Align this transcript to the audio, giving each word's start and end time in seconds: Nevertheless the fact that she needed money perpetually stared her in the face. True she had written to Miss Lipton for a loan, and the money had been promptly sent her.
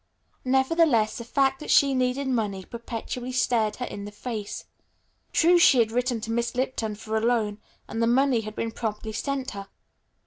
Nevertheless 0.45 1.19
the 1.19 1.23
fact 1.23 1.59
that 1.59 1.69
she 1.69 1.93
needed 1.93 2.27
money 2.27 2.65
perpetually 2.65 3.31
stared 3.31 3.75
her 3.75 3.85
in 3.85 4.05
the 4.05 4.11
face. 4.11 4.65
True 5.31 5.59
she 5.59 5.77
had 5.77 5.91
written 5.91 6.19
to 6.21 6.31
Miss 6.31 6.55
Lipton 6.55 6.95
for 6.95 7.15
a 7.15 7.21
loan, 7.21 7.59
and 7.87 8.01
the 8.01 8.07
money 8.07 8.41
had 8.41 8.55
been 8.55 8.71
promptly 8.71 9.11
sent 9.11 9.51
her. 9.51 9.67